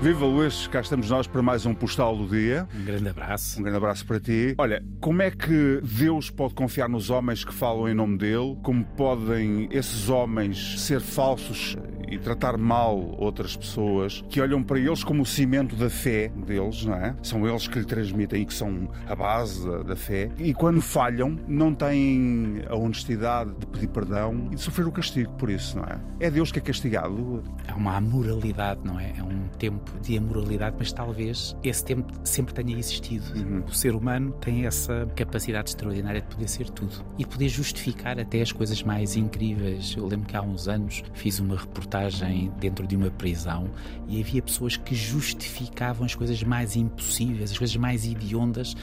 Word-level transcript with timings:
Viva 0.00 0.24
Luís, 0.24 0.68
cá 0.68 0.80
estamos 0.80 1.10
nós 1.10 1.26
para 1.26 1.42
mais 1.42 1.66
um 1.66 1.74
Postal 1.74 2.16
do 2.16 2.28
Dia. 2.28 2.68
Um 2.72 2.84
grande 2.84 3.08
abraço. 3.08 3.58
Um 3.58 3.62
grande 3.64 3.78
abraço 3.78 4.06
para 4.06 4.20
ti. 4.20 4.54
Olha, 4.56 4.80
como 5.00 5.22
é 5.22 5.30
que 5.30 5.80
Deus 5.82 6.30
pode 6.30 6.54
confiar 6.54 6.88
nos 6.88 7.10
homens 7.10 7.44
que 7.44 7.52
falam 7.52 7.88
em 7.88 7.94
nome 7.94 8.16
dele? 8.16 8.56
Como 8.62 8.84
podem 8.84 9.68
esses 9.72 10.08
homens 10.08 10.80
ser 10.80 11.00
falsos 11.00 11.76
e 12.10 12.18
tratar 12.18 12.56
mal 12.56 13.14
outras 13.18 13.56
pessoas 13.56 14.24
que 14.28 14.40
olham 14.40 14.62
para 14.62 14.78
eles 14.78 15.04
como 15.04 15.22
o 15.22 15.26
cimento 15.26 15.76
da 15.76 15.90
fé 15.90 16.28
deles, 16.28 16.84
não 16.84 16.94
é? 16.94 17.14
São 17.22 17.46
eles 17.46 17.68
que 17.68 17.78
lhe 17.78 17.84
transmitem 17.84 18.42
e 18.42 18.44
que 18.46 18.54
são 18.54 18.88
a 19.06 19.14
base 19.14 19.66
da, 19.66 19.82
da 19.82 19.96
fé. 19.96 20.30
E 20.38 20.54
quando 20.54 20.80
falham, 20.80 21.38
não 21.46 21.74
têm 21.74 22.62
a 22.68 22.74
honestidade 22.74 23.52
de 23.58 23.66
pedir 23.66 23.88
perdão 23.88 24.48
e 24.50 24.54
de 24.54 24.60
sofrer 24.60 24.86
o 24.86 24.92
castigo 24.92 25.32
por 25.34 25.50
isso, 25.50 25.76
não 25.76 25.84
é? 25.84 26.00
É 26.20 26.30
Deus 26.30 26.50
que 26.50 26.58
é 26.58 26.62
castigado. 26.62 27.42
É 27.66 27.72
uma 27.72 27.96
amoralidade, 27.96 28.80
não 28.84 28.98
é? 28.98 29.12
É 29.16 29.22
um 29.22 29.48
tempo 29.58 29.98
de 30.00 30.16
amoralidade, 30.16 30.76
mas 30.78 30.92
talvez 30.92 31.56
esse 31.62 31.84
tempo 31.84 32.12
sempre 32.24 32.54
tenha 32.54 32.78
existido. 32.78 33.24
Uhum. 33.34 33.62
O 33.66 33.74
ser 33.74 33.94
humano 33.94 34.32
tem 34.40 34.66
essa 34.66 35.06
capacidade 35.14 35.70
extraordinária 35.70 36.20
de 36.20 36.26
poder 36.26 36.48
ser 36.48 36.70
tudo 36.70 37.04
e 37.18 37.24
de 37.24 37.26
poder 37.26 37.48
justificar 37.48 38.18
até 38.18 38.40
as 38.40 38.52
coisas 38.52 38.82
mais 38.82 39.16
incríveis. 39.16 39.94
Eu 39.96 40.06
lembro 40.06 40.26
que 40.26 40.36
há 40.36 40.42
uns 40.42 40.68
anos 40.68 41.02
fiz 41.12 41.38
uma 41.38 41.56
reportagem 41.56 41.97
dentro 42.58 42.86
de 42.86 42.96
uma 42.96 43.10
prisão 43.10 43.70
e 44.08 44.20
havia 44.20 44.42
pessoas 44.42 44.76
que 44.76 44.94
justificavam 44.94 46.04
as 46.04 46.14
coisas 46.14 46.42
mais 46.42 46.76
impossíveis, 46.76 47.50
as 47.50 47.58
coisas 47.58 47.76
mais 47.76 48.04
idiondas 48.04 48.74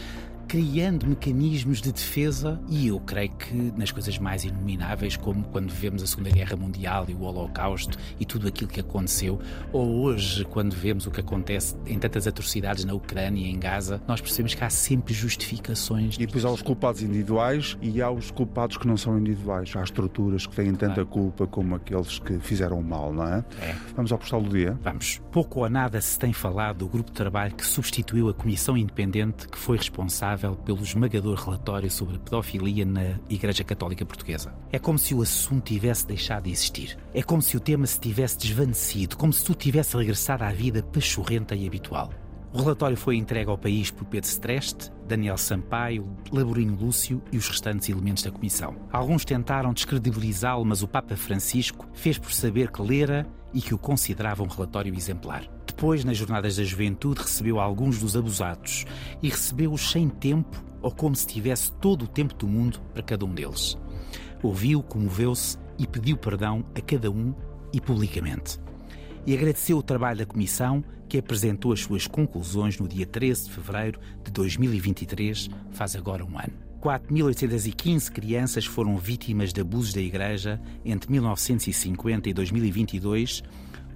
criando 0.47 1.07
mecanismos 1.07 1.81
de 1.81 1.91
defesa 1.91 2.59
e 2.69 2.87
eu 2.87 2.99
creio 2.99 3.31
que 3.31 3.53
nas 3.75 3.91
coisas 3.91 4.17
mais 4.17 4.43
inomináveis, 4.43 5.17
como 5.17 5.43
quando 5.45 5.71
vemos 5.71 6.03
a 6.03 6.07
Segunda 6.07 6.29
Guerra 6.29 6.55
Mundial 6.55 7.05
e 7.09 7.13
o 7.13 7.21
Holocausto 7.21 7.97
e 8.19 8.25
tudo 8.25 8.47
aquilo 8.47 8.69
que 8.69 8.79
aconteceu, 8.79 9.39
ou 9.71 10.03
hoje, 10.03 10.45
quando 10.45 10.73
vemos 10.73 11.07
o 11.07 11.11
que 11.11 11.19
acontece 11.19 11.75
em 11.85 11.97
tantas 11.97 12.27
atrocidades 12.27 12.85
na 12.85 12.93
Ucrânia 12.93 13.45
e 13.45 13.49
em 13.49 13.59
Gaza, 13.59 14.01
nós 14.07 14.21
percebemos 14.21 14.53
que 14.53 14.63
há 14.63 14.69
sempre 14.69 15.13
justificações. 15.13 16.15
E 16.15 16.25
depois 16.25 16.45
há 16.45 16.51
os 16.51 16.61
culpados 16.61 17.01
individuais 17.01 17.77
e 17.81 18.01
há 18.01 18.09
os 18.11 18.31
culpados 18.31 18.77
que 18.77 18.87
não 18.87 18.97
são 18.97 19.17
individuais. 19.17 19.71
Há 19.75 19.83
estruturas 19.83 20.45
que 20.45 20.55
têm 20.55 20.73
tanta 20.75 21.05
culpa 21.05 21.47
como 21.47 21.75
aqueles 21.75 22.19
que 22.19 22.39
fizeram 22.39 22.81
mal, 22.81 23.11
não 23.11 23.27
é? 23.27 23.43
é? 23.61 23.75
Vamos 23.95 24.11
ao 24.11 24.17
postal 24.17 24.41
do 24.41 24.49
dia? 24.49 24.77
Vamos. 24.83 25.21
Pouco 25.31 25.61
ou 25.61 25.69
nada 25.69 25.99
se 25.99 26.17
tem 26.19 26.31
falado 26.33 26.79
do 26.79 26.87
grupo 26.87 27.09
de 27.09 27.15
trabalho 27.15 27.55
que 27.55 27.65
substituiu 27.65 28.29
a 28.29 28.33
Comissão 28.33 28.77
Independente 28.77 29.47
que 29.47 29.57
foi 29.57 29.77
responsável 29.77 30.34
responsável 30.35 30.55
pelo 30.55 30.81
esmagador 30.81 31.35
relatório 31.35 31.89
sobre 31.89 32.17
a 32.17 32.19
pedofilia 32.19 32.85
na 32.85 33.19
Igreja 33.29 33.63
Católica 33.63 34.05
Portuguesa. 34.05 34.53
É 34.71 34.77
como 34.77 34.99
se 34.99 35.15
o 35.15 35.21
assunto 35.21 35.65
tivesse 35.65 36.05
deixado 36.05 36.43
de 36.43 36.51
existir. 36.51 36.97
É 37.13 37.23
como 37.23 37.41
se 37.41 37.57
o 37.57 37.59
tema 37.59 37.87
se 37.87 37.99
tivesse 37.99 38.37
desvanecido, 38.37 39.17
como 39.17 39.33
se 39.33 39.43
tudo 39.43 39.57
tivesse 39.57 39.95
regressado 39.95 40.43
à 40.43 40.51
vida 40.51 40.83
pachorrenta 40.83 41.55
e 41.55 41.65
habitual. 41.65 42.11
O 42.53 42.59
relatório 42.59 42.95
foi 42.95 43.17
entregue 43.17 43.49
ao 43.49 43.57
país 43.57 43.91
por 43.91 44.05
Pedro 44.05 44.29
Streste, 44.29 44.89
Daniel 45.05 45.37
Sampaio, 45.37 46.07
Laborinho 46.31 46.75
Lúcio 46.75 47.21
e 47.31 47.37
os 47.37 47.49
restantes 47.49 47.89
elementos 47.89 48.23
da 48.23 48.31
comissão. 48.31 48.77
Alguns 48.91 49.25
tentaram 49.25 49.73
descredibilizá-lo, 49.73 50.63
mas 50.63 50.81
o 50.81 50.87
Papa 50.87 51.17
Francisco 51.17 51.85
fez 51.93 52.17
por 52.17 52.31
saber 52.31 52.71
que 52.71 52.81
lera 52.81 53.27
e 53.53 53.61
que 53.61 53.73
o 53.73 53.77
considerava 53.77 54.41
um 54.41 54.47
relatório 54.47 54.95
exemplar. 54.95 55.43
Depois, 55.85 56.03
nas 56.03 56.17
Jornadas 56.17 56.55
da 56.55 56.63
Juventude, 56.63 57.21
recebeu 57.21 57.59
alguns 57.59 57.99
dos 57.99 58.17
abusados 58.17 58.85
e 59.21 59.29
recebeu-os 59.29 59.91
sem 59.91 60.09
tempo 60.09 60.65
ou 60.81 60.89
como 60.89 61.15
se 61.15 61.27
tivesse 61.27 61.71
todo 61.73 62.05
o 62.05 62.07
tempo 62.07 62.33
do 62.33 62.47
mundo 62.47 62.81
para 62.91 63.03
cada 63.03 63.23
um 63.23 63.31
deles. 63.31 63.77
Ouviu, 64.41 64.81
comoveu-se 64.81 65.59
e 65.77 65.85
pediu 65.85 66.17
perdão 66.17 66.65
a 66.73 66.81
cada 66.81 67.11
um 67.11 67.35
e 67.71 67.79
publicamente. 67.79 68.59
E 69.27 69.35
agradeceu 69.35 69.77
o 69.77 69.83
trabalho 69.83 70.17
da 70.17 70.25
Comissão, 70.25 70.83
que 71.07 71.19
apresentou 71.19 71.71
as 71.71 71.81
suas 71.81 72.07
conclusões 72.07 72.79
no 72.79 72.87
dia 72.87 73.05
13 73.05 73.43
de 73.43 73.51
fevereiro 73.51 73.99
de 74.23 74.31
2023, 74.31 75.51
faz 75.69 75.95
agora 75.95 76.25
um 76.25 76.39
ano. 76.39 76.65
4.815 76.81 78.11
crianças 78.11 78.65
foram 78.65 78.97
vítimas 78.97 79.53
de 79.53 79.61
abusos 79.61 79.93
da 79.93 80.01
Igreja 80.01 80.59
entre 80.83 81.11
1950 81.11 82.29
e 82.29 82.33
2022, 82.33 83.43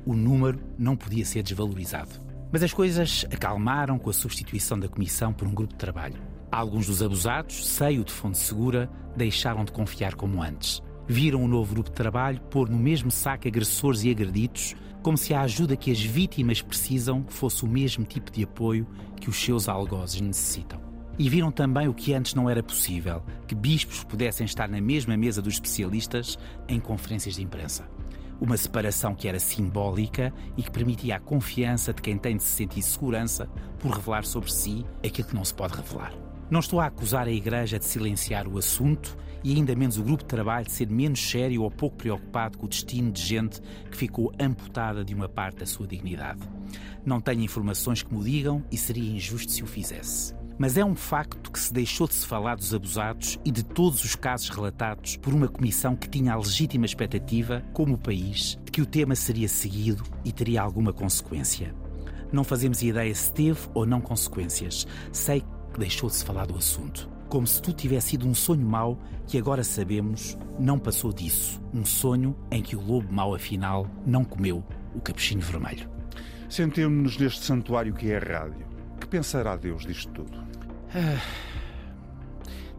o 0.06 0.14
número 0.14 0.60
não 0.78 0.96
podia 0.96 1.26
ser 1.26 1.44
desvalorizado. 1.44 2.10
Mas 2.52 2.64
as 2.64 2.74
coisas 2.74 3.26
acalmaram 3.32 4.00
com 4.00 4.10
a 4.10 4.14
substituição 4.14 4.80
da 4.80 4.88
comissão 4.88 5.32
por 5.32 5.48
um 5.48 5.54
grupo 5.54 5.74
de 5.74 5.80
trabalho. 5.80 6.22
Alguns 6.52 6.88
dos 6.88 7.04
abusados, 7.04 7.68
seio 7.68 8.04
de 8.04 8.12
fonte 8.12 8.40
segura, 8.40 8.90
deixaram 9.16 9.64
de 9.64 9.72
confiar 9.72 10.16
como 10.16 10.42
antes. 10.42 10.82
Viram 11.08 11.44
o 11.44 11.48
novo 11.48 11.74
grupo 11.74 11.90
de 11.90 11.96
trabalho 11.96 12.42
pôr 12.50 12.70
no 12.70 12.78
mesmo 12.78 13.12
saco 13.12 13.48
agressores 13.48 14.04
e 14.04 14.10
agredidos, 14.10 14.76
como 15.04 15.18
se 15.18 15.34
a 15.34 15.42
ajuda 15.42 15.76
que 15.76 15.92
as 15.92 16.02
vítimas 16.02 16.62
precisam 16.62 17.24
fosse 17.28 17.64
o 17.64 17.68
mesmo 17.68 18.04
tipo 18.04 18.32
de 18.32 18.44
apoio 18.44 18.88
que 19.20 19.30
os 19.30 19.38
seus 19.38 19.70
algozes 19.70 20.22
necessitam. 20.22 20.82
E 21.20 21.30
viram 21.30 21.52
também 21.52 21.88
o 21.88 21.94
que 21.94 22.14
antes 22.14 22.34
não 22.34 22.50
era 22.50 22.64
possível: 22.64 23.22
que 23.46 23.54
bispos 23.54 24.04
pudessem 24.04 24.46
estar 24.46 24.70
na 24.70 24.80
mesma 24.80 25.18
mesa 25.18 25.42
dos 25.42 25.56
especialistas 25.56 26.40
em 26.68 26.80
conferências 26.80 27.36
de 27.36 27.44
imprensa. 27.44 27.90
Uma 28.42 28.56
separação 28.56 29.14
que 29.14 29.28
era 29.28 29.40
simbólica 29.40 30.34
e 30.56 30.64
que 30.64 30.72
permitia 30.72 31.18
a 31.18 31.20
confiança 31.20 31.94
de 31.94 32.02
quem 32.02 32.18
tem 32.18 32.38
de 32.38 32.44
se 32.44 32.56
sentir 32.56 32.82
segurança 32.82 33.48
por 33.80 33.92
revelar 33.92 34.26
sobre 34.26 34.52
si 34.52 34.86
aquilo 35.06 35.28
que 35.28 35.36
não 35.36 35.44
se 35.44 35.54
pode 35.54 35.76
revelar. 35.76 36.14
Não 36.50 36.62
estou 36.62 36.80
a 36.80 36.86
acusar 36.86 37.28
a 37.28 37.32
Igreja 37.32 37.78
de 37.78 37.86
silenciar 37.86 38.48
o 38.48 38.58
assunto 38.58 39.16
e 39.44 39.56
ainda 39.56 39.76
menos 39.76 39.98
o 39.98 40.04
grupo 40.04 40.24
de 40.24 40.30
trabalho 40.30 40.66
de 40.66 40.72
ser 40.72 40.90
menos 40.90 41.20
sério 41.20 41.64
ou 41.64 41.70
pouco 41.70 41.98
preocupado 41.98 42.58
com 42.58 42.66
o 42.66 42.70
destino 42.70 43.12
de 43.12 43.22
gente 43.22 43.62
que 43.92 43.98
ficou 43.98 44.34
amputada 44.40 45.04
de 45.04 45.14
uma 45.14 45.30
parte 45.30 45.60
da 45.60 45.66
sua 45.66 45.86
dignidade. 45.86 46.42
Não 47.06 47.22
tenho 47.22 47.42
informações 47.42 48.04
que 48.04 48.14
me 48.14 48.24
digam 48.24 48.64
e 48.72 48.78
seria 48.78 49.12
injusto 49.12 49.52
se 49.52 49.64
o 49.64 49.68
fizesse. 49.68 50.39
Mas 50.60 50.76
é 50.76 50.84
um 50.84 50.94
facto 50.94 51.50
que 51.50 51.60
se 51.60 51.74
deixou 51.74 52.06
de 52.06 52.14
se 52.14 52.28
falar 52.28 52.56
dos 52.58 52.74
abusados 52.74 53.40
e 53.46 53.52
de 53.52 53.64
todos 53.64 54.04
os 54.04 54.14
casos 54.14 54.50
relatados 54.50 55.16
por 55.16 55.34
uma 55.34 55.48
comissão 55.48 55.96
que 55.96 56.10
tinha 56.10 56.34
a 56.34 56.38
legítima 56.38 56.86
expectativa, 56.86 57.64
como 57.72 57.96
o 57.96 57.98
país, 57.98 58.60
de 58.66 58.72
que 58.72 58.82
o 58.82 58.86
tema 58.86 59.16
seria 59.16 59.48
seguido 59.48 60.04
e 60.26 60.34
teria 60.34 60.62
alguma 60.62 60.92
consequência. 60.92 61.74
Não 62.30 62.44
fazemos 62.44 62.84
ideia 62.84 63.16
se 63.16 63.32
teve 63.32 63.58
ou 63.74 63.86
não 63.86 64.02
consequências. 64.02 64.86
Sei 65.14 65.46
que 65.72 65.80
deixou 65.80 66.10
de 66.10 66.18
se 66.18 66.26
falar 66.26 66.46
do 66.46 66.58
assunto. 66.58 67.10
Como 67.30 67.48
se 67.48 67.62
tudo 67.62 67.78
tivesse 67.78 68.10
sido 68.10 68.28
um 68.28 68.34
sonho 68.34 68.66
mau 68.66 69.00
que 69.28 69.38
agora 69.38 69.64
sabemos 69.64 70.38
não 70.60 70.78
passou 70.78 71.14
disso. 71.14 71.62
Um 71.74 71.86
sonho 71.86 72.36
em 72.52 72.62
que 72.62 72.76
o 72.76 72.82
lobo 72.82 73.14
mau, 73.14 73.34
afinal, 73.34 73.88
não 74.06 74.26
comeu 74.26 74.62
o 74.94 75.00
capuchinho 75.00 75.40
vermelho. 75.40 75.90
Sentemos-nos 76.50 77.18
neste 77.18 77.46
santuário 77.46 77.94
que 77.94 78.12
é 78.12 78.18
a 78.18 78.20
rádio. 78.20 78.68
Pensará 79.10 79.56
Deus 79.56 79.86
disto 79.86 80.12
tudo? 80.12 80.38
Ah. 80.94 81.22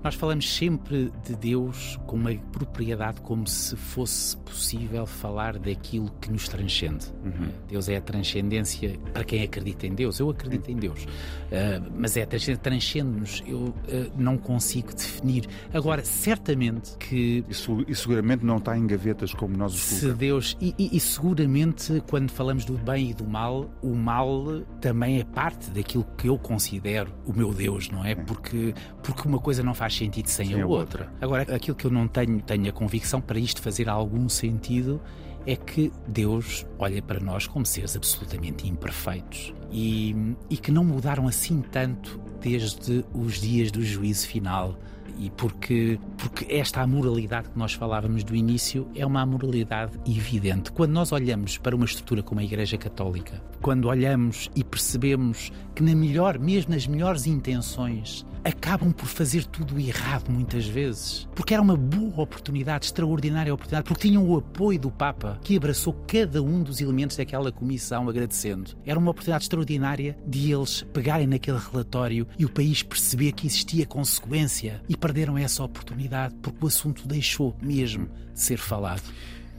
Nós 0.02 0.14
falamos 0.14 0.50
sempre 0.56 1.12
de 1.24 1.36
Deus 1.36 1.98
com 2.06 2.16
uma 2.16 2.34
propriedade 2.52 3.20
como 3.20 3.46
se 3.46 3.76
fosse 3.76 4.34
possível 4.38 5.04
falar 5.04 5.58
daquilo 5.58 6.10
que 6.20 6.30
nos 6.30 6.48
transcende. 6.48 7.06
Uhum. 7.22 7.50
Deus 7.68 7.88
é 7.88 7.96
a 7.96 8.00
transcendência 8.00 8.98
para 9.12 9.24
quem 9.24 9.42
acredita 9.42 9.86
em 9.86 9.94
Deus. 9.94 10.18
Eu 10.18 10.30
acredito 10.30 10.70
em 10.70 10.76
Deus, 10.76 11.04
uh, 11.04 11.92
mas 11.94 12.16
é 12.16 12.24
transcende-nos. 12.24 13.42
Eu 13.46 13.58
uh, 13.58 13.74
não 14.16 14.38
consigo 14.38 14.94
definir. 14.94 15.46
Agora, 15.72 16.02
certamente 16.04 16.96
que. 16.96 17.44
Isso, 17.48 17.84
e 17.86 17.94
seguramente 17.94 18.44
não 18.44 18.56
está 18.56 18.76
em 18.78 18.86
gavetas 18.86 19.34
como 19.34 19.56
nós 19.56 19.74
os 19.74 19.80
Se 19.80 20.12
Deus. 20.14 20.56
E, 20.60 20.74
e, 20.78 20.96
e 20.96 21.00
seguramente, 21.00 22.02
quando 22.08 22.30
falamos 22.30 22.64
do 22.64 22.78
bem 22.78 23.10
e 23.10 23.14
do 23.14 23.26
mal, 23.26 23.70
o 23.82 23.94
mal 23.94 24.62
também 24.80 25.20
é 25.20 25.24
parte 25.24 25.70
daquilo 25.70 26.06
que 26.16 26.28
eu 26.28 26.38
considero 26.38 27.12
o 27.26 27.32
meu 27.32 27.52
Deus, 27.52 27.90
não 27.90 28.04
é? 28.04 28.14
Porque, 28.14 28.74
porque 29.02 29.28
uma 29.28 29.38
coisa 29.38 29.62
não 29.62 29.74
faz 29.74 29.89
faz 29.90 29.96
sentido 29.96 30.28
sem, 30.28 30.46
sem 30.46 30.62
a 30.62 30.66
outra. 30.66 31.04
outra. 31.04 31.12
Agora, 31.20 31.42
aquilo 31.54 31.76
que 31.76 31.84
eu 31.84 31.90
não 31.90 32.06
tenho, 32.06 32.40
tenho 32.40 32.68
a 32.68 32.72
convicção 32.72 33.20
para 33.20 33.38
isto 33.38 33.60
fazer 33.60 33.88
algum 33.88 34.28
sentido 34.28 35.00
é 35.46 35.56
que 35.56 35.92
Deus 36.06 36.64
olha 36.78 37.02
para 37.02 37.18
nós 37.18 37.46
como 37.46 37.66
seres 37.66 37.96
absolutamente 37.96 38.68
imperfeitos 38.68 39.54
e, 39.72 40.14
e 40.48 40.56
que 40.56 40.70
não 40.70 40.84
mudaram 40.84 41.26
assim 41.26 41.62
tanto 41.62 42.20
desde 42.40 43.04
os 43.14 43.40
dias 43.40 43.70
do 43.70 43.82
juízo 43.82 44.26
final 44.26 44.78
e 45.18 45.30
porque, 45.30 45.98
porque 46.16 46.46
esta 46.54 46.80
amoralidade 46.80 47.50
que 47.50 47.58
nós 47.58 47.72
falávamos 47.72 48.22
do 48.22 48.34
início 48.34 48.88
é 48.94 49.04
uma 49.04 49.20
amoralidade 49.20 49.98
evidente. 50.06 50.72
Quando 50.72 50.92
nós 50.92 51.12
olhamos 51.12 51.58
para 51.58 51.76
uma 51.76 51.84
estrutura 51.84 52.22
como 52.22 52.40
a 52.40 52.44
Igreja 52.44 52.78
Católica, 52.78 53.42
quando 53.60 53.86
olhamos 53.86 54.50
e 54.54 54.64
percebemos 54.64 55.52
que 55.74 55.82
na 55.82 55.94
melhor, 55.94 56.38
mesmo 56.38 56.72
nas 56.72 56.86
melhores 56.86 57.26
intenções, 57.26 58.24
acabam 58.44 58.92
por 58.92 59.06
fazer 59.06 59.44
tudo 59.44 59.78
errado 59.78 60.30
muitas 60.30 60.66
vezes. 60.66 61.28
Porque 61.34 61.54
era 61.54 61.62
uma 61.62 61.76
boa 61.76 62.22
oportunidade, 62.22 62.86
extraordinária 62.86 63.52
oportunidade, 63.52 63.86
porque 63.86 64.08
tinham 64.08 64.28
o 64.28 64.38
apoio 64.38 64.78
do 64.78 64.90
Papa, 64.90 65.38
que 65.42 65.56
abraçou 65.56 65.92
cada 66.06 66.42
um 66.42 66.62
dos 66.62 66.80
elementos 66.80 67.16
daquela 67.16 67.52
comissão 67.52 68.08
agradecendo. 68.08 68.72
Era 68.84 68.98
uma 68.98 69.10
oportunidade 69.10 69.44
extraordinária 69.44 70.16
de 70.26 70.52
eles 70.52 70.82
pegarem 70.92 71.26
naquele 71.26 71.58
relatório 71.58 72.26
e 72.38 72.44
o 72.44 72.50
país 72.50 72.82
perceber 72.82 73.32
que 73.32 73.46
existia 73.46 73.86
consequência 73.86 74.82
e 74.88 74.96
perderam 74.96 75.36
essa 75.36 75.62
oportunidade 75.62 76.34
porque 76.42 76.64
o 76.64 76.68
assunto 76.68 77.06
deixou 77.06 77.56
mesmo 77.60 78.08
de 78.32 78.40
ser 78.40 78.58
falado. 78.58 79.02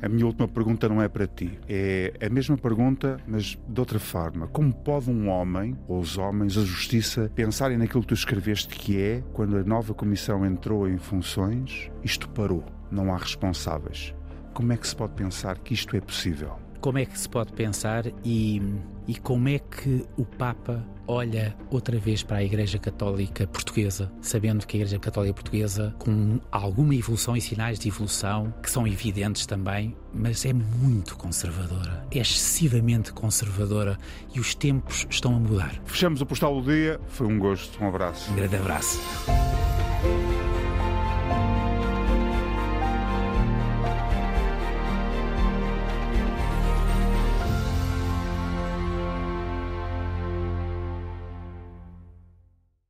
A 0.01 0.09
minha 0.09 0.25
última 0.25 0.47
pergunta 0.47 0.89
não 0.89 1.01
é 1.01 1.07
para 1.07 1.27
ti. 1.27 1.59
É 1.69 2.13
a 2.25 2.29
mesma 2.29 2.57
pergunta, 2.57 3.17
mas 3.27 3.57
de 3.67 3.79
outra 3.79 3.99
forma. 3.99 4.47
Como 4.47 4.73
pode 4.73 5.09
um 5.09 5.29
homem, 5.29 5.77
ou 5.87 5.99
os 5.99 6.17
homens, 6.17 6.57
a 6.57 6.61
justiça, 6.61 7.31
pensarem 7.35 7.77
naquilo 7.77 8.01
que 8.01 8.07
tu 8.07 8.13
escreveste 8.13 8.75
que 8.75 8.99
é, 8.99 9.23
quando 9.31 9.57
a 9.57 9.63
nova 9.63 9.93
comissão 9.93 10.45
entrou 10.45 10.89
em 10.89 10.97
funções, 10.97 11.91
isto 12.03 12.27
parou, 12.29 12.63
não 12.89 13.13
há 13.13 13.17
responsáveis. 13.17 14.13
Como 14.53 14.73
é 14.73 14.77
que 14.77 14.87
se 14.87 14.95
pode 14.95 15.13
pensar 15.13 15.59
que 15.59 15.73
isto 15.73 15.95
é 15.95 16.01
possível? 16.01 16.57
Como 16.81 16.97
é 16.97 17.05
que 17.05 17.17
se 17.17 17.29
pode 17.29 17.53
pensar 17.53 18.05
e, 18.25 18.59
e 19.11 19.15
como 19.15 19.49
é 19.49 19.59
que 19.59 20.05
o 20.15 20.23
Papa 20.23 20.87
olha 21.05 21.53
outra 21.69 21.99
vez 21.99 22.23
para 22.23 22.37
a 22.37 22.43
Igreja 22.45 22.79
Católica 22.79 23.45
Portuguesa, 23.45 24.09
sabendo 24.21 24.65
que 24.65 24.77
a 24.77 24.79
Igreja 24.79 24.97
Católica 24.99 25.33
Portuguesa, 25.33 25.93
com 25.99 26.39
alguma 26.49 26.95
evolução 26.95 27.35
e 27.35 27.41
sinais 27.41 27.77
de 27.77 27.89
evolução, 27.89 28.53
que 28.63 28.71
são 28.71 28.87
evidentes 28.87 29.45
também, 29.45 29.93
mas 30.13 30.45
é 30.45 30.53
muito 30.53 31.17
conservadora, 31.17 32.07
é 32.09 32.19
excessivamente 32.19 33.11
conservadora 33.11 33.97
e 34.33 34.39
os 34.39 34.55
tempos 34.55 35.05
estão 35.09 35.35
a 35.35 35.39
mudar. 35.39 35.75
Fechamos 35.83 36.21
o 36.21 36.25
Postal 36.25 36.61
do 36.61 36.71
Dia, 36.71 36.97
foi 37.09 37.27
um 37.27 37.37
gosto, 37.37 37.83
um 37.83 37.89
abraço. 37.89 38.31
Um 38.31 38.35
grande 38.35 38.55
abraço. 38.55 38.97